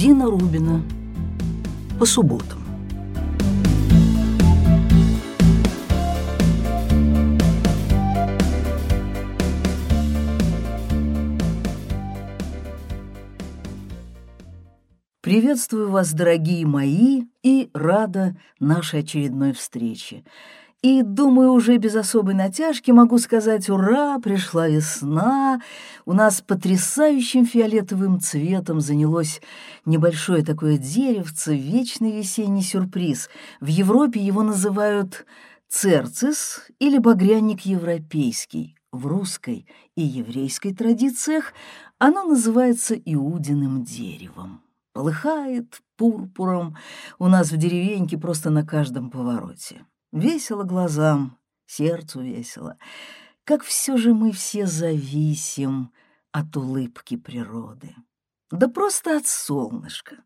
Дина 0.00 0.30
Рубина. 0.30 0.82
По 1.98 2.06
субботам. 2.06 2.58
Приветствую 15.20 15.90
вас, 15.90 16.14
дорогие 16.14 16.64
мои, 16.64 17.24
и 17.42 17.68
рада 17.74 18.38
нашей 18.58 19.00
очередной 19.00 19.52
встрече. 19.52 20.24
И, 20.82 21.02
думаю, 21.02 21.52
уже 21.52 21.76
без 21.76 21.94
особой 21.94 22.32
натяжки 22.32 22.90
могу 22.90 23.18
сказать 23.18 23.68
«Ура! 23.68 24.18
Пришла 24.18 24.66
весна!» 24.66 25.60
У 26.06 26.14
нас 26.14 26.40
потрясающим 26.40 27.44
фиолетовым 27.44 28.18
цветом 28.18 28.80
занялось 28.80 29.42
небольшое 29.84 30.42
такое 30.42 30.78
деревце, 30.78 31.54
вечный 31.54 32.12
весенний 32.12 32.62
сюрприз. 32.62 33.28
В 33.60 33.66
Европе 33.66 34.20
его 34.20 34.42
называют 34.42 35.26
церцис 35.68 36.62
или 36.78 36.96
багряник 36.96 37.60
европейский. 37.66 38.74
В 38.90 39.06
русской 39.06 39.66
и 39.96 40.02
еврейской 40.02 40.74
традициях 40.74 41.52
оно 41.98 42.24
называется 42.24 42.94
иудиным 42.94 43.84
деревом. 43.84 44.62
Полыхает 44.94 45.82
пурпуром 45.98 46.76
у 47.18 47.28
нас 47.28 47.52
в 47.52 47.58
деревеньке 47.58 48.16
просто 48.16 48.48
на 48.48 48.64
каждом 48.64 49.10
повороте. 49.10 49.84
Весело 50.12 50.64
глазам, 50.64 51.38
сердцу 51.66 52.20
весело. 52.20 52.76
Как 53.44 53.62
все 53.62 53.96
же 53.96 54.12
мы 54.12 54.32
все 54.32 54.66
зависим 54.66 55.92
от 56.32 56.56
улыбки 56.56 57.16
природы. 57.16 57.94
Да 58.50 58.66
просто 58.66 59.16
от 59.16 59.28
солнышка. 59.28 60.16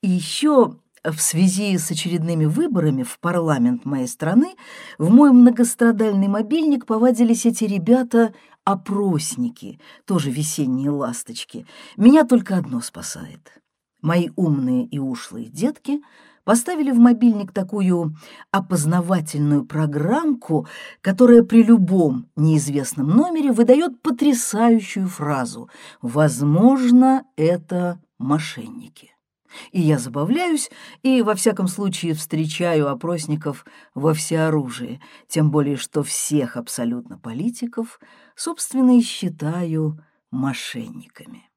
И 0.00 0.08
еще 0.08 0.80
в 1.04 1.18
связи 1.18 1.76
с 1.76 1.90
очередными 1.90 2.46
выборами 2.46 3.02
в 3.02 3.18
парламент 3.20 3.84
моей 3.84 4.08
страны 4.08 4.54
в 4.96 5.10
мой 5.10 5.30
многострадальный 5.30 6.28
мобильник 6.28 6.86
повадились 6.86 7.44
эти 7.44 7.64
ребята-опросники, 7.64 9.78
тоже 10.06 10.30
весенние 10.30 10.88
ласточки. 10.88 11.66
Меня 11.98 12.24
только 12.24 12.56
одно 12.56 12.80
спасает. 12.80 13.60
Мои 14.00 14.30
умные 14.36 14.86
и 14.86 14.98
ушлые 14.98 15.48
детки— 15.48 16.00
поставили 16.46 16.92
в 16.92 16.98
мобильник 17.00 17.50
такую 17.50 18.14
опознавательную 18.52 19.66
программку, 19.66 20.68
которая 21.00 21.42
при 21.42 21.64
любом 21.64 22.30
неизвестном 22.36 23.08
номере 23.08 23.50
выдает 23.50 24.00
потрясающую 24.00 25.08
фразу 25.08 25.68
«Возможно, 26.02 27.24
это 27.36 28.00
мошенники». 28.18 29.10
И 29.72 29.80
я 29.80 29.98
забавляюсь, 29.98 30.70
и, 31.02 31.20
во 31.22 31.34
всяком 31.34 31.66
случае, 31.66 32.14
встречаю 32.14 32.88
опросников 32.90 33.64
во 33.96 34.14
всеоружии, 34.14 35.00
тем 35.26 35.50
более, 35.50 35.76
что 35.76 36.04
всех 36.04 36.56
абсолютно 36.56 37.18
политиков, 37.18 37.98
собственно, 38.36 38.96
и 38.96 39.02
считаю 39.02 39.98
мошенниками. 40.30 41.50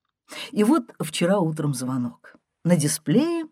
И 0.51 0.63
вот 0.63 0.95
вчера 0.99 1.39
утром 1.39 1.75
звонок. 1.75 2.33
На 2.63 2.75
дисплее 2.75 3.45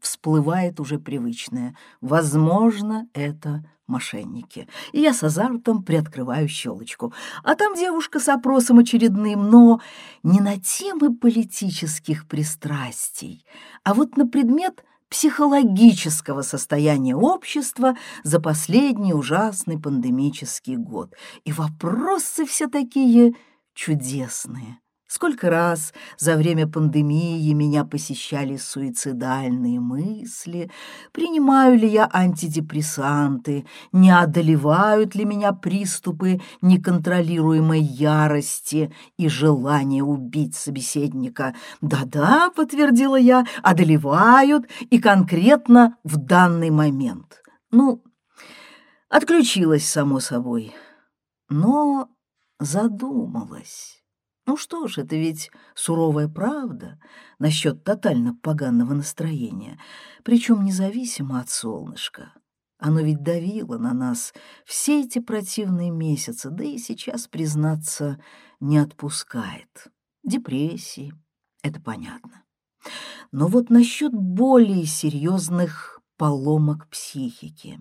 всплывает 0.00 0.80
уже 0.80 0.98
привычное. 0.98 1.76
Возможно, 2.00 3.08
это 3.14 3.64
мошенники. 3.86 4.68
И 4.92 5.00
я 5.00 5.12
с 5.12 5.22
азартом 5.22 5.82
приоткрываю 5.82 6.46
щелочку. 6.48 7.12
А 7.42 7.54
там 7.54 7.74
девушка 7.74 8.20
с 8.20 8.28
опросом 8.28 8.78
очередным, 8.78 9.50
но 9.50 9.80
не 10.22 10.40
на 10.40 10.58
темы 10.58 11.14
политических 11.14 12.28
пристрастий, 12.28 13.44
а 13.82 13.94
вот 13.94 14.16
на 14.16 14.26
предмет 14.26 14.84
психологического 15.08 16.42
состояния 16.42 17.16
общества 17.16 17.96
за 18.24 18.40
последний 18.40 19.14
ужасный 19.14 19.80
пандемический 19.80 20.76
год. 20.76 21.14
И 21.44 21.52
вопросы 21.52 22.44
все 22.44 22.68
такие 22.68 23.34
чудесные. 23.74 24.80
Сколько 25.08 25.48
раз 25.48 25.94
за 26.18 26.36
время 26.36 26.68
пандемии 26.68 27.50
меня 27.54 27.84
посещали 27.84 28.58
суицидальные 28.58 29.80
мысли, 29.80 30.70
принимаю 31.12 31.78
ли 31.78 31.88
я 31.88 32.10
антидепрессанты, 32.12 33.64
не 33.90 34.10
одолевают 34.10 35.14
ли 35.14 35.24
меня 35.24 35.54
приступы 35.54 36.42
неконтролируемой 36.60 37.80
ярости 37.80 38.92
и 39.16 39.30
желания 39.30 40.02
убить 40.02 40.54
собеседника. 40.54 41.54
Да-да, 41.80 42.50
подтвердила 42.54 43.16
я, 43.16 43.46
одолевают 43.62 44.66
и 44.90 44.98
конкретно 44.98 45.96
в 46.04 46.18
данный 46.18 46.68
момент. 46.68 47.42
Ну, 47.70 48.04
отключилась, 49.08 49.88
само 49.88 50.20
собой, 50.20 50.74
но 51.48 52.10
задумалась. 52.60 53.97
Ну 54.48 54.56
что 54.56 54.86
ж, 54.86 54.96
это 54.96 55.14
ведь 55.14 55.50
суровая 55.74 56.26
правда 56.26 56.98
насчет 57.38 57.84
тотально 57.84 58.34
поганого 58.34 58.94
настроения, 58.94 59.78
причем 60.24 60.64
независимо 60.64 61.38
от 61.38 61.50
солнышка. 61.50 62.32
Оно 62.78 63.00
ведь 63.00 63.22
давило 63.22 63.76
на 63.76 63.92
нас 63.92 64.32
все 64.64 65.02
эти 65.02 65.18
противные 65.18 65.90
месяцы, 65.90 66.48
да 66.48 66.64
и 66.64 66.78
сейчас, 66.78 67.28
признаться, 67.28 68.18
не 68.58 68.78
отпускает. 68.78 69.88
Депрессии, 70.24 71.12
это 71.62 71.78
понятно. 71.78 72.42
Но 73.30 73.48
вот 73.48 73.68
насчет 73.68 74.14
более 74.14 74.86
серьезных 74.86 76.00
поломок 76.16 76.88
психики. 76.88 77.80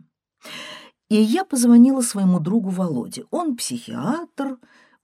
И 1.07 1.15
я 1.15 1.45
позвонила 1.45 2.01
своему 2.01 2.41
другу 2.41 2.71
Володе. 2.71 3.23
Он 3.31 3.55
психиатр, 3.55 4.57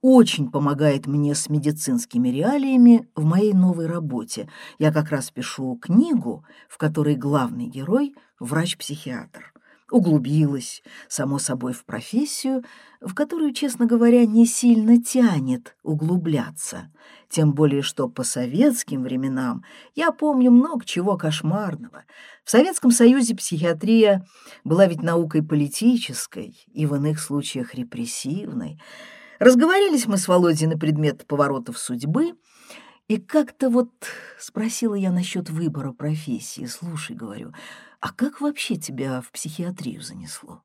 очень 0.04 0.52
помогает 0.52 1.08
мне 1.08 1.34
с 1.34 1.48
медицинскими 1.48 2.28
реалиями 2.28 3.08
в 3.16 3.24
моей 3.24 3.54
новой 3.54 3.88
работе. 3.88 4.50
Я 4.78 4.92
как 4.92 5.10
раз 5.12 5.32
пишу 5.32 5.80
книгу, 5.82 6.46
в 6.68 6.78
которой 6.78 7.16
главный 7.16 7.68
герой— 7.68 8.14
врач-психиатр. 8.40 9.54
Углубилась, 9.90 10.84
само 11.08 11.40
собой, 11.40 11.72
в 11.72 11.86
профессию, 11.86 12.66
в 13.00 13.14
которую, 13.14 13.54
честно 13.54 13.86
говоря, 13.86 14.26
не 14.26 14.46
сильно 14.46 15.02
тянет 15.02 15.78
углубляться. 15.84 16.92
Тем 17.30 17.54
более, 17.54 17.82
что 17.82 18.10
по 18.10 18.24
советским 18.24 19.04
временам 19.04 19.64
я 19.96 20.12
помню 20.12 20.52
много 20.52 20.84
чего 20.84 21.16
кошмарного. 21.16 22.04
В 22.44 22.52
Советском 22.52 22.92
Союзе 22.92 23.36
психиатрия 23.36 24.26
была 24.66 24.86
ведь 24.86 25.02
наукой 25.02 25.44
политической 25.44 26.58
и 26.74 26.86
в 26.86 26.94
иных 26.96 27.22
случаях 27.22 27.74
репрессивной. 27.74 28.82
Разговорились 29.40 30.06
мы 30.06 30.18
с 30.18 30.28
Володей 30.28 30.68
на 30.68 30.78
предмет 30.78 31.26
поворотов 31.28 31.78
судьбы, 31.78 32.34
и 33.08 33.18
как-то 33.18 33.70
вот 33.70 33.92
спросила 34.40 34.96
я 34.96 35.12
насчет 35.12 35.50
выбора 35.50 35.92
профессии. 35.92 36.66
Слушай, 36.66 37.16
говорю, 37.16 37.54
а 38.00 38.12
как 38.14 38.42
вообще 38.42 38.76
тебя 38.76 39.22
в 39.22 39.32
психиатрию 39.32 40.02
занесло? 40.02 40.62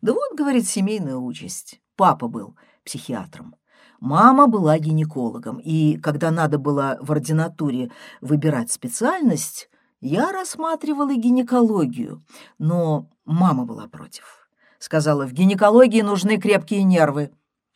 Да 0.00 0.12
вот, 0.12 0.36
говорит, 0.36 0.66
семейная 0.68 1.16
участь. 1.16 1.80
Папа 1.96 2.28
был 2.28 2.56
психиатром. 2.84 3.56
Мама 4.00 4.48
была 4.48 4.78
гинекологом, 4.78 5.58
и 5.58 5.96
когда 5.96 6.30
надо 6.30 6.58
было 6.58 6.98
в 7.00 7.12
ординатуре 7.12 7.92
выбирать 8.20 8.72
специальность, 8.72 9.70
я 10.00 10.32
рассматривала 10.32 11.14
гинекологию, 11.14 12.24
но 12.58 13.08
мама 13.24 13.64
была 13.64 13.86
против. 13.86 14.48
Сказала, 14.80 15.26
в 15.26 15.32
гинекологии 15.32 16.00
нужны 16.00 16.38
крепкие 16.38 16.82
нервы. 16.82 17.30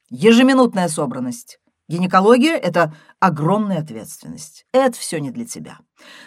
Ежеминутная 0.08 0.88
собранность. 0.88 1.58
Гинекология— 1.88 2.56
это 2.56 2.94
огромная 3.20 3.78
ответственность. 3.78 4.66
Это 4.72 4.98
все 4.98 5.18
не 5.18 5.30
для 5.30 5.46
тебя. 5.46 5.78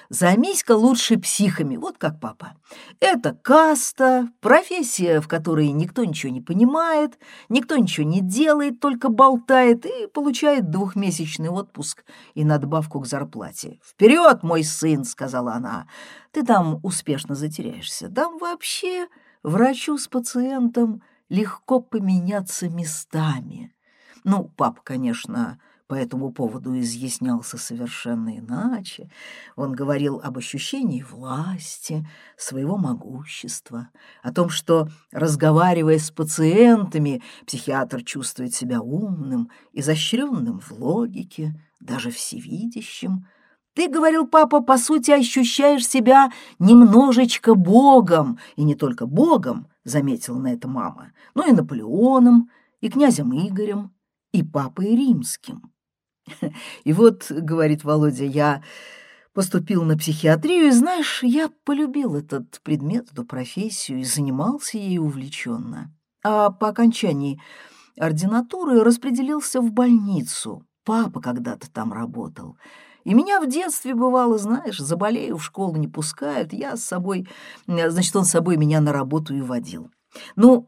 Займись-ка 0.09 0.71
лучше 0.71 1.17
психами, 1.17 1.75
вот 1.75 1.97
как 1.97 2.19
папа. 2.21 2.55
Это 3.01 3.33
каста, 3.41 4.29
профессия, 4.39 5.19
в 5.19 5.27
которой 5.27 5.69
никто 5.71 6.05
ничего 6.05 6.31
не 6.31 6.39
понимает, 6.39 7.19
никто 7.49 7.75
ничего 7.75 8.07
не 8.07 8.21
делает, 8.21 8.79
только 8.79 9.09
болтает 9.09 9.85
и 9.85 10.07
получает 10.07 10.69
двухмесячный 10.69 11.49
отпуск 11.49 12.05
и 12.35 12.45
надбавку 12.45 13.01
к 13.01 13.07
зарплате. 13.07 13.79
«Вперед, 13.83 14.43
мой 14.43 14.63
сын!»— 14.63 15.03
сказала 15.05 15.53
она. 15.53 15.87
«Ты 16.31 16.45
там 16.45 16.79
успешно 16.83 17.35
затеряешься. 17.35 18.09
Там 18.09 18.37
вообще 18.37 19.07
врачу 19.43 19.97
с 19.97 20.07
пациентом 20.07 21.01
легко 21.29 21.79
поменяться 21.79 22.69
местами. 22.69 23.73
Ну, 24.23 24.51
папа, 24.55 24.81
конечно, 24.83 25.59
по 25.89 25.95
этому 25.95 26.31
поводу 26.31 26.77
изъяснялся 26.79 27.57
совершенно 27.57 28.37
иначе. 28.37 29.09
Он 29.55 29.73
говорил 29.73 30.21
об 30.23 30.37
ощущении 30.37 31.01
власти, 31.01 32.07
своего 32.37 32.77
могущества, 32.77 33.89
о 34.21 34.31
том, 34.31 34.49
что, 34.49 34.87
разговаривая 35.11 35.97
с 35.97 36.11
пациентами, 36.11 37.23
психиатр 37.47 38.03
чувствует 38.03 38.53
себя 38.53 38.81
умным, 38.81 39.49
изощренным 39.73 40.59
в 40.59 40.71
логике, 40.71 41.59
даже 41.79 42.11
всевидящим. 42.11 43.25
Ты, 43.79 43.87
говорил 43.87 44.27
папа, 44.27 44.59
по 44.59 44.77
сути 44.77 45.11
ощущаешь 45.11 45.87
себя 45.87 46.33
немножечко 46.59 47.55
богом, 47.55 48.37
и 48.57 48.63
не 48.65 48.75
только 48.75 49.05
богом, 49.05 49.69
заметила 49.85 50.37
на 50.37 50.51
это 50.51 50.67
мама, 50.67 51.13
но 51.33 51.45
и 51.45 51.53
Наполеоном, 51.53 52.49
и 52.81 52.89
князем 52.89 53.31
Игорем, 53.31 53.93
и 54.33 54.43
папой 54.43 54.97
римским. 54.97 55.71
И 56.83 56.91
вот, 56.91 57.27
говорит 57.31 57.85
Володя, 57.85 58.25
я 58.25 58.63
поступил 59.33 59.85
на 59.85 59.97
психиатрию, 59.97 60.67
и, 60.67 60.71
знаешь, 60.71 61.23
я 61.23 61.49
полюбил 61.63 62.15
этот 62.15 62.59
предмет, 62.61 63.09
эту 63.09 63.23
профессию 63.23 63.99
и 63.99 64.03
занимался 64.03 64.77
ей 64.77 64.99
увлеченно. 64.99 65.95
А 66.21 66.49
по 66.49 66.67
окончании 66.67 67.41
ординатуры 67.97 68.83
распределился 68.83 69.61
в 69.61 69.71
больницу. 69.71 70.65
Папа 70.83 71.21
когда-то 71.21 71.71
там 71.71 71.93
работал. 71.93 72.57
И 73.03 73.13
меня 73.13 73.39
в 73.39 73.47
детстве 73.47 73.95
бывало, 73.95 74.37
знаешь, 74.37 74.77
заболею, 74.77 75.37
в 75.37 75.43
школу 75.43 75.75
не 75.75 75.87
пускают, 75.87 76.53
я 76.53 76.75
с 76.75 76.83
собой, 76.83 77.27
значит, 77.67 78.15
он 78.15 78.25
с 78.25 78.31
собой 78.31 78.57
меня 78.57 78.81
на 78.81 78.91
работу 78.91 79.35
и 79.35 79.41
водил. 79.41 79.91
Ну, 80.35 80.67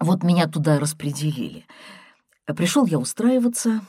вот 0.00 0.22
меня 0.22 0.46
туда 0.46 0.78
распределили. 0.78 1.66
Пришел 2.46 2.86
я 2.86 2.98
устраиваться, 2.98 3.80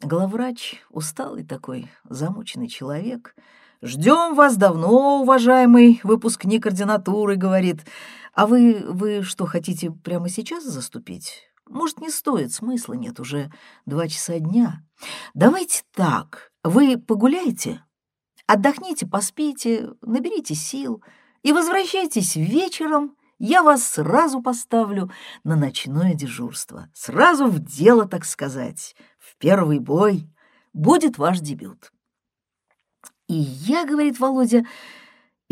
главврач, 0.00 0.82
усталый 0.90 1.44
такой, 1.44 1.90
замученный 2.08 2.68
человек. 2.68 3.34
«Ждем 3.82 4.34
вас 4.34 4.56
давно, 4.56 5.20
уважаемый 5.20 6.00
выпускник 6.04 6.64
ординатуры»,— 6.64 7.36
говорит. 7.36 7.84
«А 8.32 8.46
вы, 8.46 8.82
вы 8.88 9.22
что, 9.22 9.44
хотите 9.44 9.90
прямо 9.90 10.30
сейчас 10.30 10.64
заступить? 10.64 11.42
Может, 11.68 12.00
не 12.00 12.08
стоит, 12.10 12.52
смысла 12.52 12.94
нет, 12.94 13.20
уже 13.20 13.50
два 13.84 14.08
часа 14.08 14.38
дня. 14.38 14.82
Давайте 15.34 15.82
так, 15.94 16.50
вы 16.64 16.98
погуляйте, 16.98 17.84
отдохните, 18.46 19.06
поспите, 19.06 19.90
наберите 20.00 20.54
сил 20.54 21.02
и 21.42 21.52
возвращайтесь 21.52 22.36
вечером, 22.36 23.16
я 23.38 23.62
вас 23.62 23.84
сразу 23.84 24.40
поставлю 24.40 25.10
на 25.44 25.56
ночное 25.56 26.14
дежурство, 26.14 26.88
сразу 26.94 27.46
в 27.46 27.58
дело, 27.58 28.08
так 28.08 28.24
сказать, 28.24 28.96
в 29.18 29.36
первый 29.36 29.78
бой. 29.78 30.28
Будет 30.72 31.18
ваш 31.18 31.38
дебют. 31.38 31.92
И 33.28 33.34
я, 33.34 33.84
говорит 33.84 34.18
Володя, 34.18 34.64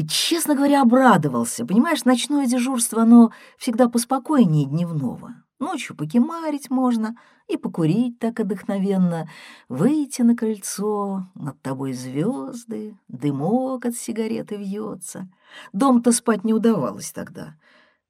честно 0.08 0.54
говоря, 0.54 0.82
обрадовался. 0.82 1.66
Понимаешь, 1.66 2.04
ночное 2.04 2.46
дежурство, 2.46 3.02
оно 3.02 3.32
всегда 3.58 3.88
поспокойнее 3.88 4.66
дневного. 4.66 5.34
Ночью 5.62 5.94
покемарить 5.94 6.70
можно 6.70 7.16
и 7.46 7.56
покурить 7.56 8.18
так 8.18 8.40
отдохновенно, 8.40 9.30
выйти 9.68 10.22
на 10.22 10.34
крыльцо, 10.34 11.28
над 11.36 11.62
тобой 11.62 11.92
звезды, 11.92 12.98
дымок 13.06 13.86
от 13.86 13.94
сигареты 13.94 14.56
вьется. 14.56 15.28
Дом-то 15.72 16.10
спать 16.10 16.42
не 16.42 16.52
удавалось 16.52 17.12
тогда. 17.12 17.54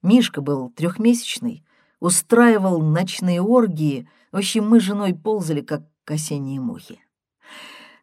Мишка 0.00 0.40
был 0.40 0.70
трехмесячный, 0.70 1.62
устраивал 2.00 2.80
ночные 2.80 3.42
оргии, 3.42 4.08
в 4.32 4.38
общем, 4.38 4.66
мы 4.66 4.80
с 4.80 4.84
женой 4.84 5.12
ползали, 5.12 5.60
как 5.60 5.82
осенние 6.06 6.58
мухи. 6.58 7.00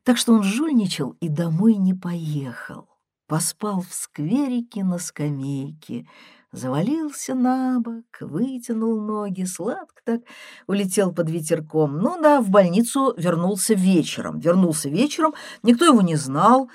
Так 0.04 0.19
что 0.19 0.34
он 0.34 0.44
жульничал 0.44 1.16
и 1.22 1.28
домой 1.28 1.74
не 1.78 1.96
поехал. 1.96 2.88
Поспал 3.25 3.81
в 3.81 3.92
скверике 3.96 4.84
на 4.84 5.00
скамейке, 5.00 6.07
завалился 6.51 7.36
на 7.36 7.80
бок, 7.80 8.06
вытянул 8.19 9.00
ноги, 9.01 9.44
сладко 9.44 10.01
так 10.04 10.22
улетел 10.68 11.13
под 11.13 11.30
ветерком. 11.30 11.98
Ну 11.98 12.22
да, 12.22 12.42
в 12.42 12.50
больницу 12.50 13.13
вернулся 13.18 13.74
вечером. 13.74 14.40
Вернулся 14.40 14.90
вечером, 14.90 15.34
никто 15.63 15.86
его 15.86 16.01
не 16.01 16.16
знал. 16.16 16.69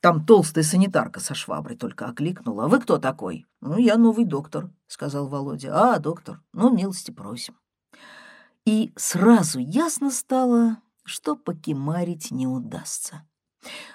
Там 0.00 0.24
толстая 0.24 0.64
санитарка 0.64 1.20
со 1.20 1.34
шваброй 1.34 1.76
только 1.76 2.06
окликнула. 2.06 2.64
«А 2.64 2.68
вы 2.68 2.80
кто 2.80 2.96
такой?» 2.96 3.46
«Ну, 3.60 3.76
я 3.76 3.96
новый 3.96 4.24
доктор»,— 4.24 4.70
сказал 4.86 5.28
Володя. 5.28 5.72
«А, 5.74 5.98
доктор, 5.98 6.40
ну, 6.54 6.74
милости 6.74 7.10
просим». 7.10 7.54
И 8.64 8.92
сразу 8.96 9.58
ясно 9.58 10.10
стало, 10.10 10.78
что 11.04 11.36
покемарить 11.36 12.30
не 12.30 12.46
удастся. 12.46 13.26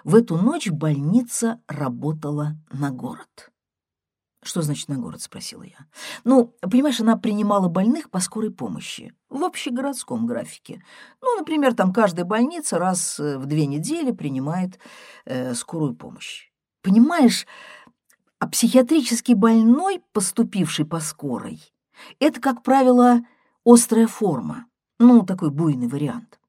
В 0.03 0.13
эту 0.13 0.37
ночь 0.37 0.69
больница 0.69 1.59
работала 1.67 2.55
на 2.71 2.91
город. 2.91 3.51
«Что 4.45 4.61
значит 4.61 4.89
на 4.89 4.97
город?»— 4.97 5.21
спросила 5.23 5.63
я. 5.63 5.87
«Ну, 6.23 6.53
понимаешь, 6.61 7.01
она 7.01 7.17
принимала 7.17 7.67
больных 7.67 8.11
по 8.11 8.19
скорой 8.19 8.51
помощи 8.51 9.11
в 9.27 9.43
общегородском 9.43 10.27
графике. 10.27 10.83
Ну, 11.19 11.35
например, 11.35 11.73
там 11.73 11.91
каждая 11.91 12.25
больница 12.25 12.77
раз 12.77 13.19
э, 13.19 13.39
в 13.39 13.47
две 13.47 13.65
недели 13.65 14.11
принимает 14.11 14.77
э, 15.25 15.55
скорую 15.55 15.95
помощь. 15.95 16.51
Понимаешь, 16.83 17.47
а 18.37 18.47
психиатрический 18.47 19.33
больной, 19.33 20.03
поступивший 20.13 20.85
по 20.85 20.99
скорой, 20.99 21.59
это, 22.19 22.39
как 22.39 22.61
правило, 22.61 23.21
острая 23.65 24.05
форма, 24.05 24.67
ну, 24.99 25.23
такой 25.23 25.49
буйный 25.49 25.87
вариант. 25.87 26.39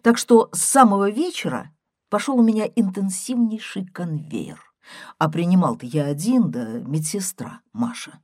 Так 0.00 0.16
что 0.16 0.48
с 0.52 0.62
самого 0.62 1.10
вечера 1.10 1.70
пошел 2.08 2.38
у 2.38 2.42
меня 2.42 2.64
интенсивнейший 2.74 3.84
конвейер. 3.84 4.73
А 5.18 5.28
принимал-то 5.28 5.86
я 5.86 6.06
один, 6.06 6.50
да 6.50 6.64
медсестра 6.64 7.60
Маша. 7.72 8.20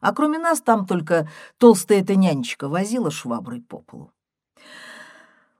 А 0.00 0.12
кроме 0.12 0.38
нас 0.38 0.60
там 0.60 0.86
только 0.86 1.28
толстая 1.58 2.00
эта 2.00 2.14
нянечка 2.14 2.68
возила 2.68 3.10
шваброй 3.10 3.60
по 3.60 3.78
полу. 3.78 4.12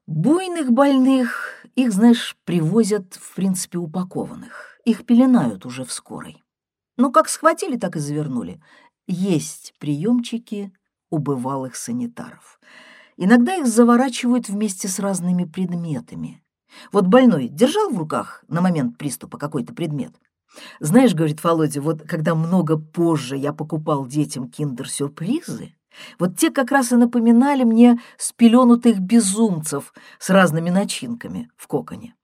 Буйных 0.07 0.73
больных, 0.73 1.67
их, 1.75 1.93
знаешь, 1.93 2.37
привозят, 2.45 3.15
в 3.15 3.35
принципе, 3.35 3.79
упакованных. 3.79 4.81
Их 4.85 5.05
пеленают 5.05 5.67
уже 5.67 5.85
в 5.85 5.93
скорой. 5.93 6.43
Ну, 6.97 7.13
как 7.13 7.29
схватили, 7.29 7.77
так 7.77 7.97
и 7.97 8.01
завернули. 8.01 8.63
Есть 9.07 9.75
приемчики 9.79 10.73
у 11.11 11.19
бывалых 11.19 11.77
санитаров. 11.77 12.59
Иногда 13.17 13.57
их 13.57 13.67
заворачивают 13.67 14.49
вместе 14.49 14.89
с 14.89 14.99
разными 14.99 15.45
предметами. 15.45 16.43
Вот 16.93 17.07
больной 17.07 17.49
держал 17.49 17.91
в 17.91 17.99
руках 17.99 18.45
на 18.49 18.61
момент 18.61 18.97
приступа 18.97 19.39
какой-то 19.39 19.75
предмет, 19.75 20.15
знаешь, 20.81 21.15
говорит 21.15 21.43
Володя, 21.43 21.81
вот 21.81 22.03
когда 22.03 22.35
много 22.35 22.79
позже 22.79 23.37
я 23.37 23.53
покупал 23.53 24.07
детям 24.07 24.49
киндер-сюрпризы, 24.49 25.75
вот 26.19 26.37
те 26.37 26.51
как 26.51 26.71
раз 26.71 26.93
и 26.93 26.97
напоминали 26.97 27.65
мне 27.65 28.01
спеленутых 28.17 29.01
безумцев 29.01 29.93
с 30.19 30.31
разными 30.31 30.71
начинками 30.71 31.51
в 31.57 31.67
коконе. 31.67 32.15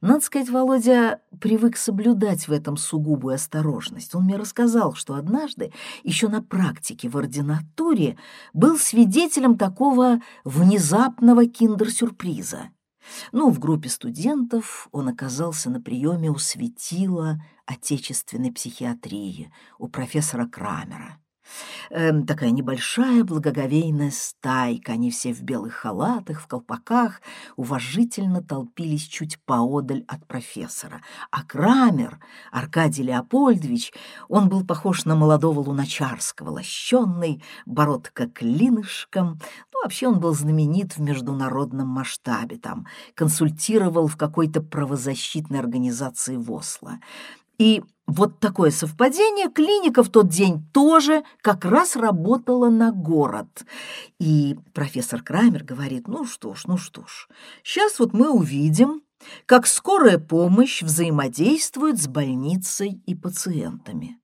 Надо 0.00 0.20
сказать, 0.20 0.50
Володя 0.50 1.22
привык 1.40 1.76
соблюдать 1.76 2.48
в 2.48 2.52
этом 2.52 2.76
сугубую 2.76 3.36
осторожность. 3.36 4.14
Он 4.14 4.24
мне 4.24 4.36
рассказал, 4.36 4.94
что 4.94 5.14
однажды, 5.14 5.72
еще 6.02 6.28
на 6.28 6.42
практике 6.42 7.08
в 7.08 7.16
ординатуре, 7.16 8.18
был 8.52 8.78
свидетелем 8.78 9.56
такого 9.56 10.20
внезапного 10.44 11.46
киндер-сюрприза. 11.46 12.70
Ну, 13.32 13.50
в 13.50 13.58
группе 13.58 13.88
студентов 13.88 14.88
он 14.92 15.08
оказался 15.08 15.70
на 15.70 15.80
приеме 15.80 16.30
у 16.30 16.38
светила 16.38 17.40
отечественной 17.66 18.52
психиатрии, 18.52 19.52
у 19.78 19.88
профессора 19.88 20.46
Крамера. 20.46 21.18
Эм, 21.90 22.26
такая 22.26 22.50
небольшая 22.50 23.24
благоговейная 23.24 24.10
стайка, 24.10 24.92
они 24.92 25.10
все 25.10 25.32
в 25.32 25.42
белых 25.42 25.74
халатах, 25.74 26.40
в 26.40 26.46
колпаках, 26.46 27.20
уважительно 27.56 28.42
толпились 28.42 29.04
чуть 29.04 29.38
поодаль 29.44 30.04
от 30.08 30.26
профессора. 30.26 31.02
А 31.30 31.42
Крамер, 31.44 32.18
Аркадий 32.50 33.02
Леопольдович, 33.02 33.92
он 34.28 34.48
был 34.48 34.64
похож 34.64 35.04
на 35.04 35.14
молодого 35.14 35.60
Луначарского, 35.60 36.50
лощенный, 36.50 37.42
бородка 37.66 38.26
клинышком. 38.26 39.38
Ну, 39.72 39.82
вообще 39.82 40.08
он 40.08 40.20
был 40.20 40.34
знаменит 40.34 40.96
в 40.96 41.00
международном 41.00 41.88
масштабе, 41.88 42.56
там, 42.56 42.86
консультировал 43.14 44.08
в 44.08 44.16
какой-то 44.16 44.60
правозащитной 44.62 45.58
организации 45.58 46.36
в 46.36 46.50
Осло. 46.50 46.98
И 47.58 47.82
вот 48.06 48.38
такое 48.38 48.70
совпадение, 48.70 49.50
клиника 49.50 50.02
в 50.02 50.10
тот 50.10 50.28
день 50.28 50.64
тоже 50.72 51.24
как 51.40 51.64
раз 51.64 51.96
работала 51.96 52.68
на 52.68 52.92
город. 52.92 53.64
И 54.18 54.56
профессор 54.74 55.22
Крамер 55.22 55.64
говорит, 55.64 56.06
ну 56.06 56.24
что 56.24 56.54
ж, 56.54 56.64
ну 56.66 56.76
что 56.76 57.06
ж, 57.06 57.28
сейчас 57.62 57.98
вот 57.98 58.12
мы 58.12 58.30
увидим, 58.30 59.02
как 59.46 59.66
скорая 59.66 60.18
помощь 60.18 60.82
взаимодействует 60.82 62.00
с 62.00 62.06
больницей 62.06 63.02
и 63.06 63.14
пациентами. 63.14 64.18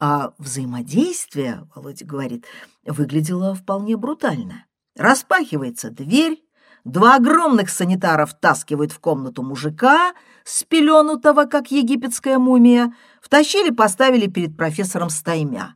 А 0.00 0.32
взаимодействие, 0.38 1.68
Володя 1.74 2.06
говорит, 2.06 2.46
выглядело 2.84 3.54
вполне 3.54 3.96
брутально. 3.96 4.64
Распахивается 4.96 5.90
дверь, 5.90 6.42
Два 6.84 7.16
огромных 7.16 7.70
санитара 7.70 8.26
втаскивают 8.26 8.92
в 8.92 9.00
комнату 9.00 9.42
мужика, 9.42 10.14
спеленутого, 10.44 11.44
как 11.44 11.70
египетская 11.70 12.38
мумия, 12.38 12.94
втащили, 13.20 13.70
поставили 13.70 14.26
перед 14.26 14.56
профессором 14.56 15.10
стаймя. 15.10 15.74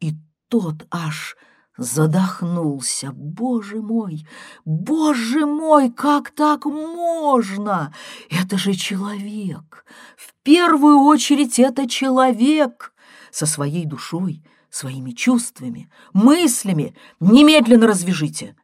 И 0.00 0.12
тот 0.48 0.86
аж 0.90 1.36
задохнулся. 1.76 3.10
Боже 3.12 3.80
мой, 3.80 4.26
боже 4.64 5.46
мой, 5.46 5.90
как 5.90 6.30
так 6.30 6.66
можно? 6.66 7.94
Это 8.30 8.58
же 8.58 8.74
человек. 8.74 9.84
В 10.16 10.34
первую 10.42 10.98
очередь 11.00 11.58
это 11.58 11.88
человек 11.88 12.92
со 13.30 13.46
своей 13.46 13.84
душой, 13.84 14.42
своими 14.70 15.12
чувствами, 15.12 15.90
мыслями. 16.12 16.96
Немедленно 17.20 17.86
развяжите. 17.86 18.56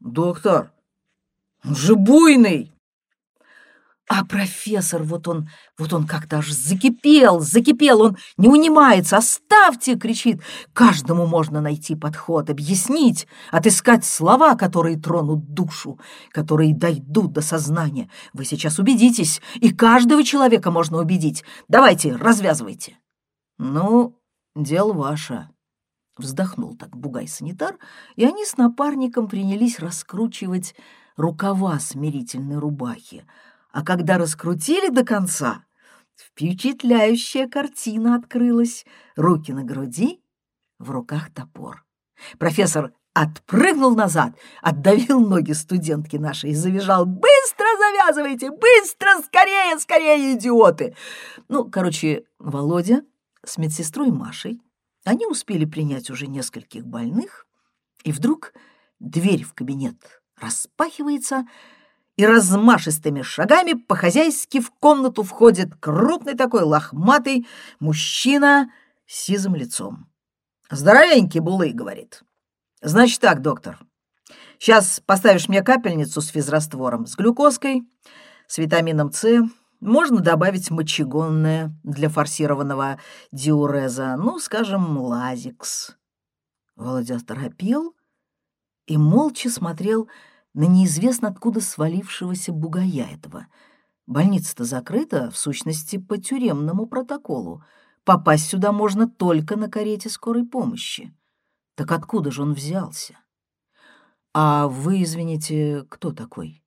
Доктор, 0.00 0.72
он 1.64 1.76
же 1.76 1.94
буйный. 1.94 2.72
А 4.12 4.24
профессор, 4.24 5.04
вот 5.04 5.28
он, 5.28 5.48
вот 5.78 5.92
он 5.92 6.04
как-то 6.04 6.38
аж 6.38 6.50
закипел, 6.50 7.38
закипел, 7.38 8.02
он 8.02 8.16
не 8.36 8.48
унимается. 8.48 9.16
«Оставьте!»— 9.18 9.94
кричит. 9.96 10.42
«Каждому 10.72 11.28
можно 11.28 11.60
найти 11.60 11.94
подход, 11.94 12.50
объяснить, 12.50 13.28
отыскать 13.52 14.04
слова, 14.04 14.56
которые 14.56 14.98
тронут 14.98 15.54
душу, 15.54 16.00
которые 16.32 16.74
дойдут 16.74 17.32
до 17.32 17.40
сознания. 17.40 18.10
Вы 18.32 18.46
сейчас 18.46 18.80
убедитесь, 18.80 19.40
и 19.54 19.70
каждого 19.72 20.24
человека 20.24 20.72
можно 20.72 20.98
убедить. 20.98 21.44
Давайте, 21.68 22.16
развязывайте». 22.16 22.98
«Ну, 23.58 24.16
дело 24.56 24.92
ваше»,— 24.92 25.50
вздохнул 26.20 26.76
так 26.76 26.96
бугай-санитар, 26.96 27.78
и 28.16 28.24
они 28.24 28.44
с 28.44 28.56
напарником 28.56 29.28
принялись 29.28 29.78
раскручивать 29.78 30.74
рукава 31.16 31.78
смирительной 31.78 32.58
рубахи, 32.58 33.24
а 33.72 33.84
когда 33.84 34.18
раскрутили 34.18 34.88
до 34.88 35.04
конца, 35.04 35.64
впечатляющая 36.16 37.48
картина 37.48 38.14
открылась. 38.14 38.84
Руки 39.16 39.52
на 39.52 39.64
груди, 39.64 40.22
в 40.78 40.90
руках 40.90 41.32
топор. 41.32 41.84
Профессор 42.38 42.92
отпрыгнул 43.14 43.94
назад, 43.94 44.34
отдавил 44.62 45.20
ноги 45.20 45.52
студентки 45.52 46.16
нашей 46.16 46.50
и 46.50 46.54
завизжал 46.54 47.06
«Быстро 47.06 47.66
завязывайте! 47.78 48.50
Быстро! 48.50 49.20
Скорее, 49.24 49.78
скорее, 49.78 50.34
идиоты!» 50.34 50.94
Ну, 51.48 51.70
короче, 51.70 52.24
Володя 52.38 53.02
с 53.44 53.58
медсестрой 53.58 54.10
Машей, 54.10 54.60
они 55.10 55.26
успели 55.26 55.64
принять 55.64 56.08
уже 56.08 56.28
нескольких 56.28 56.86
больных, 56.86 57.48
и 58.04 58.12
вдруг 58.12 58.52
дверь 59.00 59.42
в 59.42 59.54
кабинет 59.54 60.22
распахивается, 60.40 61.46
и 62.16 62.24
размашистыми 62.24 63.22
шагами 63.22 63.72
по-хозяйски 63.72 64.60
в 64.60 64.70
комнату 64.70 65.24
входит 65.24 65.74
крупный 65.80 66.34
такой 66.34 66.62
лохматый 66.62 67.48
мужчина 67.80 68.70
с 69.06 69.24
сизым 69.24 69.56
лицом. 69.56 70.06
«Здоровенький 70.70 71.40
булы»,— 71.40 71.72
говорит. 71.74 72.22
«Значит 72.80 73.20
так, 73.20 73.42
доктор, 73.42 73.80
сейчас 74.60 75.00
поставишь 75.04 75.48
мне 75.48 75.62
капельницу 75.62 76.20
с 76.20 76.28
физраствором, 76.28 77.06
с 77.06 77.16
глюкозкой, 77.16 77.82
с 78.46 78.58
витамином 78.58 79.10
С, 79.10 79.42
можно 79.80 80.20
добавить 80.20 80.70
мочегонное 80.70 81.74
для 81.82 82.08
форсированного 82.08 82.98
диуреза, 83.32 84.16
ну, 84.16 84.38
скажем, 84.38 84.98
лазикс». 84.98 85.96
Володя 86.76 87.18
торопил 87.20 87.94
и 88.86 88.96
молча 88.96 89.50
смотрел 89.50 90.08
на 90.54 90.64
неизвестно 90.64 91.28
откуда 91.28 91.60
свалившегося 91.60 92.52
бугая 92.52 93.06
этого. 93.12 93.46
Больница-то 94.06 94.64
закрыта, 94.64 95.30
в 95.30 95.36
сущности, 95.36 95.96
по 95.98 96.18
тюремному 96.18 96.86
протоколу. 96.86 97.62
Попасть 98.04 98.48
сюда 98.48 98.72
можно 98.72 99.08
только 99.08 99.56
на 99.56 99.70
карете 99.70 100.08
скорой 100.08 100.44
помощи. 100.44 101.14
Так 101.76 101.92
откуда 101.92 102.30
же 102.30 102.42
он 102.42 102.54
взялся? 102.54 103.18
А 104.32 104.68
вы, 104.68 105.02
извините, 105.02 105.84
кто 105.88 106.12
такой? 106.12 106.64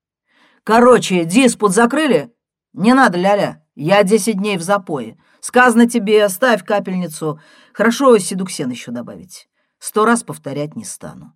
Короче, 0.64 1.26
диспут 1.26 1.74
закрыли? 1.74 2.34
Не 2.74 2.94
надо, 2.94 3.18
ляля, 3.18 3.66
я 3.76 4.04
десять 4.04 4.38
дней 4.38 4.58
в 4.58 4.62
запое. 4.62 5.18
Сказано 5.40 5.88
тебе, 5.88 6.28
ставь 6.30 6.64
капельницу. 6.64 7.40
Хорошо 7.74 8.18
седуксен 8.18 8.70
еще 8.70 8.92
добавить. 8.92 9.50
Сто 9.80 10.06
раз 10.06 10.24
повторять 10.24 10.76
не 10.76 10.86
стану. 10.86 11.34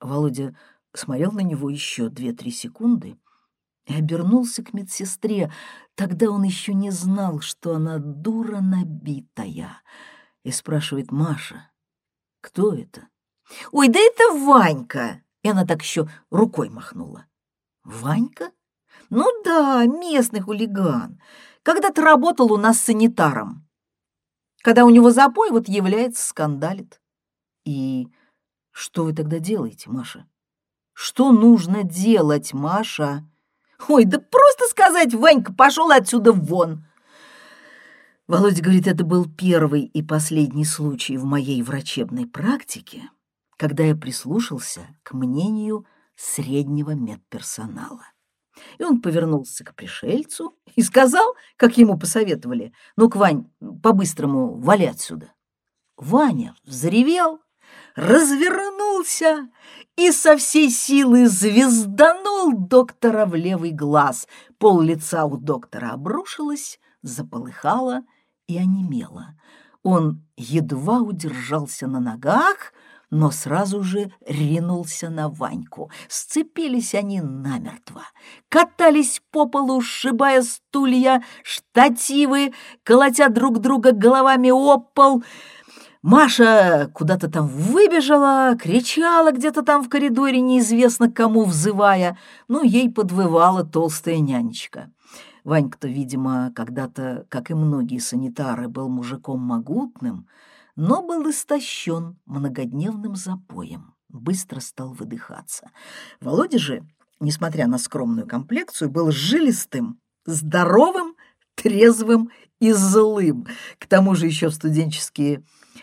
Володя 0.00 0.56
смотрел 0.92 1.32
на 1.32 1.40
него 1.40 1.70
еще 1.70 2.08
две-три 2.08 2.50
секунды 2.50 3.18
и 3.86 3.94
обернулся 3.94 4.62
к 4.64 4.72
медсестре. 4.72 5.52
Тогда 5.94 6.30
он 6.30 6.42
еще 6.42 6.74
не 6.74 6.90
знал, 6.90 7.40
что 7.40 7.74
она 7.74 7.98
дура 7.98 8.60
набитая. 8.60 9.82
И 10.44 10.50
спрашивает 10.50 11.10
Маша, 11.10 11.70
кто 12.40 12.74
это? 12.74 13.08
«Ой, 13.72 13.88
да 13.88 13.98
это 13.98 14.34
Ванька!» 14.44 15.22
И 15.42 15.48
она 15.48 15.64
так 15.64 15.82
еще 15.82 16.08
рукой 16.30 16.68
махнула. 16.68 17.26
«Ванька? 17.84 18.50
Ну 19.10 19.26
да, 19.44 19.84
местный 19.86 20.40
хулиган. 20.40 21.20
Когда-то 21.62 22.02
работал 22.02 22.52
у 22.52 22.56
нас 22.56 22.80
санитаром. 22.80 23.66
Когда 24.62 24.84
у 24.84 24.90
него 24.90 25.10
запой, 25.10 25.50
вот 25.50 25.68
является, 25.68 26.26
скандалит. 26.26 27.00
И 27.64 28.08
что 28.70 29.04
вы 29.04 29.14
тогда 29.14 29.38
делаете, 29.38 29.90
Маша?» 29.90 30.26
Что 31.00 31.30
нужно 31.30 31.84
делать, 31.84 32.52
Маша? 32.52 33.24
Ой, 33.86 34.04
да 34.04 34.18
просто 34.18 34.64
сказать, 34.68 35.14
Ванька, 35.14 35.52
пошел 35.52 35.92
отсюда 35.92 36.32
вон. 36.32 36.86
Володя 38.26 38.64
говорит, 38.64 38.88
это 38.88 39.04
был 39.04 39.26
первый 39.26 39.82
и 39.82 40.02
последний 40.02 40.64
случай 40.64 41.16
в 41.16 41.24
моей 41.24 41.62
врачебной 41.62 42.26
практике, 42.26 43.10
когда 43.56 43.84
я 43.84 43.94
прислушался 43.94 44.88
к 45.04 45.12
мнению 45.12 45.86
среднего 46.16 46.96
медперсонала. 46.96 48.02
И 48.78 48.84
он 48.84 49.00
повернулся 49.00 49.64
к 49.64 49.74
пришельцу 49.74 50.54
и 50.74 50.82
сказал, 50.82 51.34
как 51.56 51.78
ему 51.78 51.98
посоветовали, 51.98 52.72
«Ну-ка, 52.96 53.16
Вань, 53.16 53.50
по-быстрому 53.82 54.54
вали 54.54 54.86
отсюда». 54.86 55.32
Ваня 55.96 56.54
взревел, 56.64 57.40
развернулся 57.96 59.48
и 59.96 60.12
со 60.12 60.36
всей 60.36 60.70
силы 60.70 61.28
звезданул 61.28 62.52
доктора 62.52 63.26
в 63.26 63.34
левый 63.34 63.72
глаз. 63.72 64.28
Пол 64.58 64.80
лица 64.80 65.24
у 65.24 65.36
доктора 65.36 65.90
обрушилось, 65.90 66.78
заполыхало 67.02 68.02
и 68.46 68.56
онемело. 68.58 69.34
Он 69.82 70.24
едва 70.36 71.00
удержался 71.00 71.86
на 71.86 71.98
ногах, 71.98 72.72
но 73.10 73.30
сразу 73.30 73.82
же 73.82 74.12
ринулся 74.26 75.10
на 75.10 75.28
Ваньку. 75.28 75.90
Сцепились 76.08 76.94
они 76.94 77.20
намертво, 77.20 78.02
катались 78.48 79.22
по 79.30 79.46
полу, 79.46 79.80
сшибая 79.80 80.42
стулья, 80.42 81.22
штативы, 81.42 82.52
колотя 82.82 83.28
друг 83.28 83.60
друга 83.60 83.92
головами 83.92 84.50
об 84.50 84.92
пол— 84.94 85.22
Маша 86.02 86.90
куда-то 86.94 87.28
там 87.28 87.48
выбежала, 87.48 88.56
кричала 88.56 89.32
где-то 89.32 89.62
там 89.62 89.82
в 89.82 89.88
коридоре, 89.88 90.40
неизвестно 90.40 91.10
кому 91.10 91.44
взывая, 91.44 92.16
но 92.46 92.62
ей 92.62 92.88
подвывала 92.88 93.64
толстая 93.64 94.18
нянечка. 94.18 94.92
Ванька-то, 95.42 95.88
видимо, 95.88 96.52
когда-то, 96.54 97.26
как 97.28 97.50
и 97.50 97.54
многие 97.54 97.98
санитары, 97.98 98.68
был 98.68 98.88
мужиком 98.88 99.40
могутным, 99.40 100.28
но 100.78 101.02
был 101.02 101.28
истощен 101.28 102.20
многодневным 102.24 103.16
запоем, 103.16 103.94
быстро 104.08 104.60
стал 104.60 104.92
выдыхаться. 104.92 105.72
Володя 106.20 106.60
же, 106.60 106.86
несмотря 107.18 107.66
на 107.66 107.78
скромную 107.78 108.28
комплекцию, 108.28 108.88
был 108.88 109.10
жилистым, 109.10 109.98
здоровым, 110.24 111.16
трезвым 111.56 112.30
и 112.60 112.70
злым. 112.70 113.48
К 113.80 113.88
тому 113.88 114.14
же 114.14 114.26
еще 114.26 114.50
в 114.50 114.54
студенческие 114.54 115.42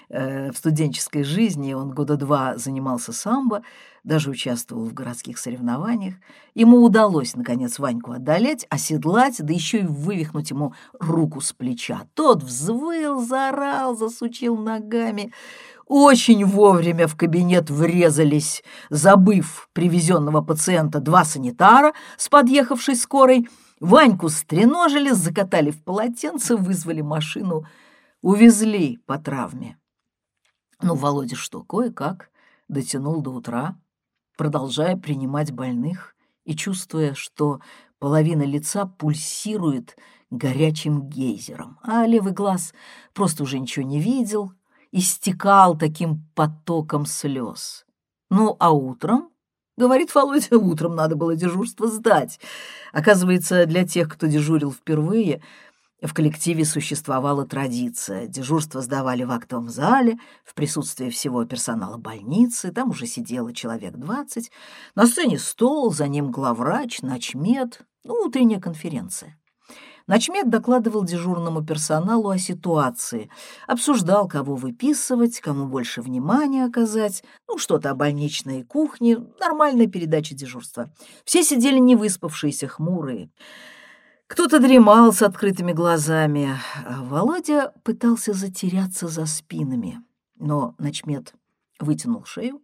в 0.10 0.54
студенческой 0.54 1.24
жизни 1.24 1.74
он 1.74 1.92
года 1.92 2.16
два 2.16 2.58
занимался 2.58 3.14
самбо, 3.14 3.62
даже 4.04 4.30
участвовал 4.30 4.86
в 4.86 4.94
городских 4.94 5.38
соревнованиях. 5.38 6.16
Ему 6.54 6.84
удалось, 6.84 7.36
наконец, 7.36 7.80
Ваньку 7.80 8.12
одолеть, 8.12 8.66
оседлать, 8.70 9.38
да 9.40 9.54
еще 9.54 9.80
и 9.80 9.86
вывихнуть 9.86 10.52
ему 10.52 10.74
руку 11.00 11.42
с 11.42 11.52
плеча. 11.54 12.02
Тот 12.14 12.44
взвыл, 12.44 13.26
заорал, 13.26 13.98
засучил 13.98 14.56
ногами. 14.58 15.34
Очень 15.88 16.46
вовремя 16.46 17.08
в 17.08 17.16
кабинет 17.16 17.70
врезались, 17.70 18.64
забыв 18.90 19.70
привезенного 19.74 20.42
пациента 20.42 21.00
два 21.00 21.26
санитара 21.26 21.94
с 22.18 22.28
подъехавшей 22.30 22.96
скорой. 22.96 23.48
Ваньку 23.80 24.30
стреножили, 24.30 25.12
закатали 25.12 25.70
в 25.70 25.84
полотенце, 25.84 26.56
вызвали 26.56 27.02
машину, 27.02 27.66
увезли 28.22 29.00
по 29.06 29.18
травме. 29.20 29.78
Ну, 30.82 30.96
Володя 30.96 31.36
что, 31.36 31.64
кое-как 31.64 32.30
дотянул 32.68 33.22
до 33.22 33.32
утра, 33.32 33.78
продолжая 34.38 34.98
принимать 34.98 35.52
больных 35.52 36.16
и 36.44 36.56
чувствуя, 36.56 37.14
что 37.14 37.62
половина 38.00 38.44
лица 38.44 38.86
пульсирует 38.86 39.98
горячим 40.30 41.08
гейзером, 41.08 41.80
а 41.84 42.06
левый 42.06 42.34
глаз 42.34 42.74
просто 43.14 43.44
уже 43.44 43.60
ничего 43.60 43.86
не 43.86 44.00
видел, 44.00 44.54
истекал 44.92 45.78
таким 45.78 46.26
потоком 46.36 47.06
слез. 47.06 47.86
Ну, 48.30 48.56
а 48.60 48.72
утром, 48.72 49.30
говорит 49.78 50.14
Володя, 50.14 50.58
утром 50.58 50.96
надо 50.96 51.16
было 51.16 51.36
дежурство 51.36 51.88
сдать. 51.88 52.40
Оказывается, 52.92 53.66
для 53.66 53.86
тех, 53.86 54.10
кто 54.10 54.28
дежурил 54.28 54.72
впервые, 54.72 55.42
в 56.08 56.14
коллективе 56.14 56.66
существовала 56.66 57.46
традиция. 57.46 58.28
Дежурство 58.28 58.82
сдавали 58.82 59.24
в 59.24 59.32
актовом 59.32 59.70
зале, 59.70 60.18
в 60.44 60.54
присутствии 60.54 61.10
всего 61.10 61.46
персонала 61.46 61.98
больницы. 61.98 62.72
Там 62.72 62.90
уже 62.90 63.06
сидело 63.08 63.54
человек 63.54 63.96
двадцать. 63.96 64.52
На 64.96 65.08
сцене 65.08 65.40
стол, 65.40 65.92
за 65.92 66.08
ним 66.08 66.32
главврач, 66.32 67.02
начмед, 67.02 67.82
ну, 68.04 68.14
утренняя 68.26 68.60
конференция. 68.60 69.38
Начмед 70.08 70.52
докладывал 70.52 71.04
дежурному 71.04 71.66
персоналу 71.66 72.30
о 72.30 72.38
ситуации, 72.38 73.32
обсуждал, 73.66 74.28
кого 74.28 74.56
выписывать, 74.56 75.40
кому 75.40 75.66
больше 75.66 76.04
внимания 76.04 76.66
оказать, 76.66 77.24
ну, 77.48 77.58
что-то 77.58 77.90
о 77.90 77.96
больничной 77.96 78.64
кухне, 78.64 79.18
нормальная 79.40 79.88
передача 79.88 80.36
дежурства. 80.36 80.92
Все 81.24 81.42
сидели 81.42 81.80
невыспавшиеся, 81.80 82.68
хмурые. 82.68 83.32
Кто-то 84.28 84.60
дремал 84.60 85.14
с 85.14 85.22
открытыми 85.22 85.72
глазами, 85.72 86.58
Володя 86.84 87.74
пытался 87.84 88.34
затеряться 88.34 89.08
за 89.08 89.28
спинами, 89.28 90.02
но 90.36 90.74
начмет 90.80 91.36
вытянул 91.80 92.26
шею, 92.26 92.64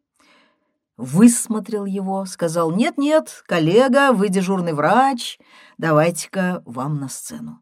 высмотрел 0.98 1.86
его, 1.86 2.26
сказал 2.26 2.72
«Нет-нет, 2.72 3.44
коллега, 3.46 4.12
вы 4.12 4.30
дежурный 4.30 4.74
врач, 4.74 5.38
давайте-ка 5.78 6.64
вам 6.66 7.00
на 7.00 7.10
сцену». 7.10 7.62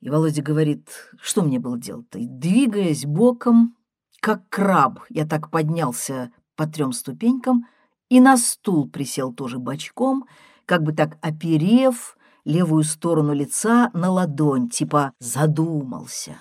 И 0.00 0.10
Володя 0.10 0.42
говорит, 0.42 0.90
что 1.18 1.42
мне 1.42 1.58
было 1.58 1.78
делать-то? 1.78 2.18
Двигаясь 2.20 3.06
боком, 3.06 3.76
как 4.20 4.46
краб, 4.50 5.00
я 5.08 5.26
так 5.26 5.50
поднялся 5.50 6.30
по 6.54 6.66
трем 6.66 6.92
ступенькам 6.92 7.66
и 8.10 8.20
на 8.20 8.36
стул 8.36 8.90
присел 8.90 9.32
тоже 9.32 9.58
бочком, 9.58 10.26
как 10.66 10.82
бы 10.82 10.92
так 10.92 11.16
оперев, 11.22 12.16
левую 12.46 12.84
сторону 12.84 13.34
лица 13.34 13.90
на 13.92 14.10
ладонь, 14.10 14.70
типа 14.70 15.12
задумался. 15.18 16.36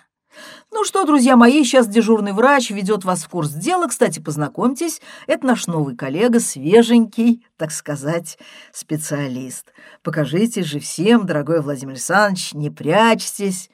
«Ну 0.71 0.83
что, 0.83 1.05
друзья 1.05 1.35
мои, 1.35 1.63
сейчас 1.63 1.87
дежурный 1.87 2.33
врач 2.33 2.69
ведет 2.69 3.03
вас 3.05 3.23
в 3.23 3.29
курс 3.29 3.51
дела. 3.51 3.87
Кстати, 3.87 4.19
познакомьтесь, 4.19 5.01
это 5.27 5.47
наш 5.47 5.65
новый 5.65 5.95
коллега, 5.95 6.39
свеженький, 6.39 7.45
так 7.57 7.71
сказать, 7.71 8.37
специалист. 8.71 9.73
Покажите 10.03 10.63
же 10.63 10.79
всем, 10.79 11.25
дорогой 11.25 11.61
Владимир 11.61 11.93
Александрович, 11.93 12.53
не 12.53 12.69
прячьтесь». 12.69 13.69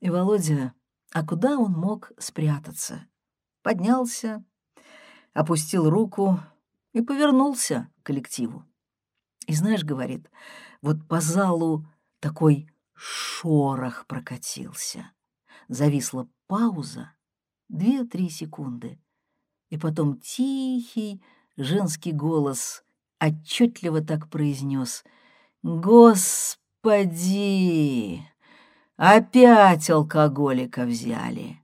И 0.00 0.10
Володя, 0.10 0.72
а 1.12 1.24
куда 1.24 1.58
он 1.58 1.72
мог 1.72 2.12
спрятаться? 2.18 3.06
Поднялся, 3.62 4.44
опустил 5.32 5.88
руку 5.88 6.40
и 6.92 7.00
повернулся 7.00 7.88
к 8.02 8.06
коллективу. 8.06 8.64
И 9.46 9.54
знаешь, 9.54 9.84
говорит, 9.84 10.30
вот 10.80 11.06
по 11.06 11.20
залу 11.20 11.86
такой 12.20 12.70
шорох 12.94 14.06
прокатился. 14.06 15.10
Зависла 15.68 16.28
пауза, 16.46 17.12
две-три 17.68 18.30
секунды, 18.30 18.98
и 19.70 19.78
потом 19.78 20.18
тихий 20.20 21.22
женский 21.56 22.12
голос 22.12 22.84
отчетливо 23.20 24.00
так 24.02 24.28
произнес 24.28 25.04
«Господи! 25.62 27.02
Опять 28.96 29.90
алкоголика 29.90 30.84
взяли!» 30.84 31.63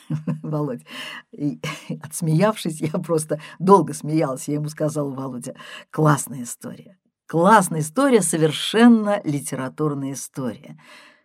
Володь, 0.42 0.84
отсмеявшись, 2.02 2.80
я 2.80 2.98
просто 2.98 3.40
долго 3.58 3.94
смеялась, 3.94 4.48
я 4.48 4.54
ему 4.54 4.68
сказала, 4.68 5.10
Володя, 5.10 5.54
классная 5.90 6.42
история. 6.42 6.98
Классная 7.26 7.80
история, 7.80 8.20
совершенно 8.20 9.20
литературная 9.24 10.12
история. 10.12 10.78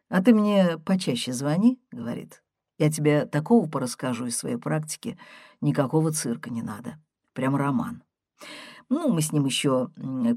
А 0.10 0.24
ты 0.24 0.34
мне 0.34 0.78
почаще 0.86 1.34
звони,— 1.34 1.82
говорит. 1.92 2.42
Я 2.78 2.92
тебе 2.92 3.26
такого 3.26 3.68
порасскажу 3.68 4.28
из 4.28 4.38
своей 4.38 4.58
практики. 4.58 5.18
Никакого 5.62 6.12
цирка 6.12 6.50
не 6.50 6.62
надо. 6.62 7.00
Прям 7.34 7.56
роман. 7.56 8.04
Ну, 8.90 9.12
мы 9.12 9.22
с 9.22 9.32
ним 9.32 9.46
еще 9.46 9.90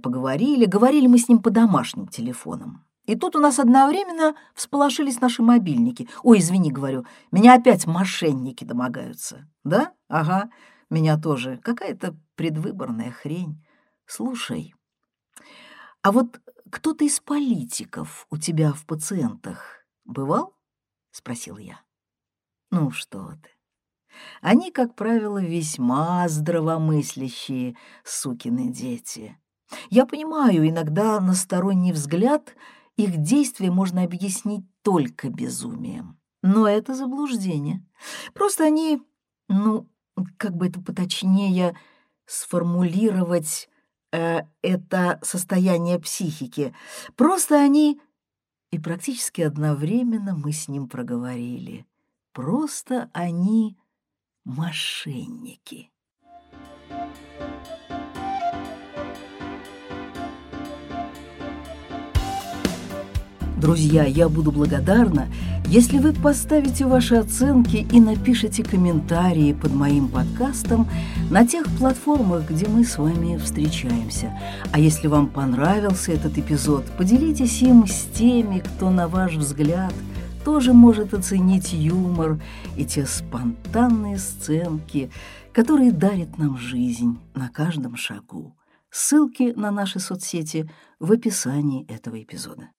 поговорили. 0.02 0.64
Говорили 0.64 1.06
мы 1.06 1.18
с 1.18 1.28
ним 1.28 1.40
по 1.40 1.50
домашним 1.50 2.08
телефонам. 2.08 2.84
И 3.04 3.16
тут 3.16 3.34
у 3.36 3.40
нас 3.40 3.58
одновременно 3.58 4.34
всполошились 4.54 5.20
наши 5.20 5.42
мобильники. 5.42 6.08
Ой, 6.22 6.38
извини, 6.38 6.70
говорю, 6.70 7.06
меня 7.32 7.54
опять 7.54 7.86
мошенники 7.86 8.64
домогаются. 8.64 9.48
Да? 9.64 9.94
Ага, 10.08 10.50
меня 10.90 11.18
тоже. 11.18 11.58
Какая-то 11.62 12.16
предвыборная 12.36 13.10
хрень. 13.10 13.64
Слушай, 14.06 14.74
а 16.02 16.12
вот 16.12 16.40
кто-то 16.70 17.04
из 17.04 17.20
политиков 17.20 18.26
у 18.30 18.36
тебя 18.36 18.72
в 18.72 18.86
пациентах 18.86 19.84
бывал? 20.04 20.54
Спросил 21.10 21.58
я. 21.58 21.80
Ну 22.70 22.90
что 22.90 23.32
ты. 23.42 23.50
Они, 24.40 24.70
как 24.70 24.94
правило, 24.94 25.42
весьма 25.42 26.28
здравомыслящие 26.28 27.76
сукины 28.04 28.68
дети. 28.68 29.36
Я 29.88 30.06
понимаю, 30.06 30.68
иногда 30.68 31.20
на 31.20 31.34
сторонний 31.34 31.92
взгляд 31.92 32.54
их 33.04 33.18
действия 33.18 33.70
можно 33.70 34.02
объяснить 34.02 34.64
только 34.82 35.28
безумием. 35.28 36.18
Но 36.42 36.66
это 36.68 36.94
заблуждение. 36.94 37.84
Просто 38.32 38.64
они, 38.64 39.02
ну, 39.48 39.88
как 40.36 40.56
бы 40.56 40.68
это 40.68 40.80
поточнее 40.80 41.76
сформулировать, 42.26 43.68
э, 44.12 44.42
это 44.62 45.18
состояние 45.22 45.98
психики. 45.98 46.74
Просто 47.16 47.60
они... 47.60 48.00
И 48.70 48.78
практически 48.78 49.40
одновременно 49.40 50.34
мы 50.36 50.52
с 50.52 50.68
ним 50.68 50.88
проговорили. 50.88 51.86
Просто 52.32 53.10
они 53.12 53.76
мошенники. 54.44 55.89
Друзья, 63.60 64.04
я 64.04 64.30
буду 64.30 64.52
благодарна, 64.52 65.28
если 65.66 65.98
вы 65.98 66.14
поставите 66.14 66.86
ваши 66.86 67.16
оценки 67.16 67.86
и 67.92 68.00
напишите 68.00 68.64
комментарии 68.64 69.52
под 69.52 69.74
моим 69.74 70.08
подкастом 70.08 70.88
на 71.30 71.46
тех 71.46 71.66
платформах, 71.76 72.48
где 72.48 72.66
мы 72.66 72.84
с 72.84 72.96
вами 72.96 73.36
встречаемся. 73.36 74.32
А 74.72 74.78
если 74.78 75.08
вам 75.08 75.28
понравился 75.28 76.12
этот 76.12 76.38
эпизод, 76.38 76.86
поделитесь 76.96 77.60
им 77.60 77.86
с 77.86 78.04
теми, 78.14 78.60
кто, 78.60 78.88
на 78.88 79.08
ваш 79.08 79.34
взгляд, 79.34 79.92
тоже 80.42 80.72
может 80.72 81.12
оценить 81.12 81.74
юмор 81.74 82.40
и 82.78 82.86
те 82.86 83.04
спонтанные 83.04 84.16
сценки, 84.16 85.10
которые 85.52 85.92
дарят 85.92 86.38
нам 86.38 86.56
жизнь 86.56 87.18
на 87.34 87.50
каждом 87.50 87.96
шагу. 87.96 88.56
Ссылки 88.90 89.52
на 89.54 89.70
наши 89.70 90.00
соцсети 90.00 90.70
в 90.98 91.12
описании 91.12 91.86
этого 91.88 92.22
эпизода. 92.22 92.70